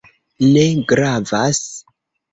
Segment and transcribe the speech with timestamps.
[0.53, 0.63] Ne
[0.93, 1.61] gravas